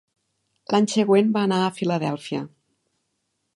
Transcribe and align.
L'any 0.75 0.87
següent 0.93 1.29
va 1.37 1.45
anar 1.49 1.59
a 1.67 1.75
Filadèlfia. 1.81 2.43